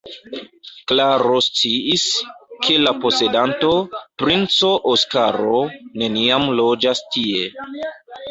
[0.91, 2.05] Klaro sciis,
[2.67, 3.69] ke la posedanto,
[4.23, 5.61] princo Oskaro,
[6.03, 7.45] neniam loĝas tie.